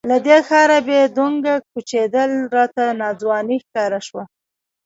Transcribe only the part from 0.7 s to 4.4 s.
بې ډونګه کوچېدل راته ناځواني ښکاره شوه.